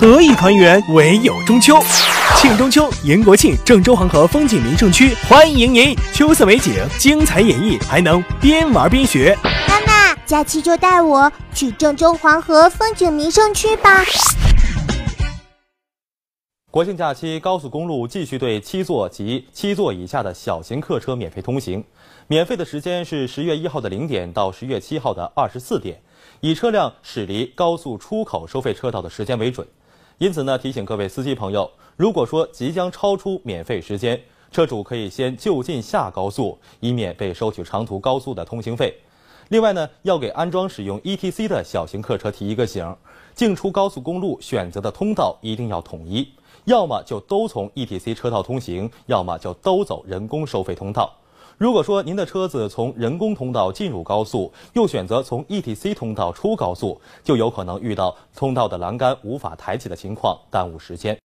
[0.00, 0.80] 何以团圆？
[0.90, 1.76] 唯有中秋。
[2.36, 5.92] 庆中秋，迎国庆，郑州黄河风景名胜区欢迎您！
[6.14, 9.36] 秋色美景，精彩演绎，还能边玩边学。
[9.42, 14.04] 妈妈，假期就带我去郑州黄河风景名胜区吧。
[16.70, 21.82] 国庆假期，高速公路继续对七座及七座以下的小型客车免费通行。
[22.28, 26.00] 免费的时间是十月一号的零点到十月七号的二十四点，
[26.38, 29.66] 以车辆驶离高速出口收费车道的时间为准。
[30.18, 31.70] 因此呢，提醒各位司机朋友。
[31.96, 38.92] 如果说即将超出免费时间，车主可以先就近下高速，以免被收取长途高速的通行费。
[39.50, 42.96] 另外呢，要给安装使用 ETC 的小型客车提一个醒：
[43.32, 46.28] 进出高速公路选择的通道一定要统一，
[46.64, 51.14] 要么就都从 ETC 车道通行，要么就都走人工收费通道。
[51.58, 61.16] 如果说您的车子从人工通道进入高速，又选择从 ETC 通道出高速，就有可能遇到通道的栏杆无法抬起的情况，耽误时间。